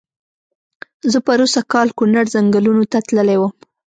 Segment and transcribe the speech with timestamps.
[1.11, 3.51] زه پرو سږ کال کونړ ځنګلونو ته تللی وم.